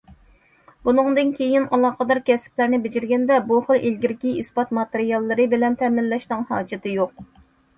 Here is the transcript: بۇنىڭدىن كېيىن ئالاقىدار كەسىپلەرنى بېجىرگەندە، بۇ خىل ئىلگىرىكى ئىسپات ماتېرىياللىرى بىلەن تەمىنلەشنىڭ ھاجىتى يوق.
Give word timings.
بۇنىڭدىن 0.87 1.33
كېيىن 1.39 1.67
ئالاقىدار 1.77 2.21
كەسىپلەرنى 2.31 2.79
بېجىرگەندە، 2.87 3.37
بۇ 3.51 3.59
خىل 3.67 3.85
ئىلگىرىكى 3.91 4.33
ئىسپات 4.41 4.75
ماتېرىياللىرى 4.79 5.49
بىلەن 5.53 5.79
تەمىنلەشنىڭ 5.83 6.45
ھاجىتى 6.55 6.99
يوق. 7.01 7.25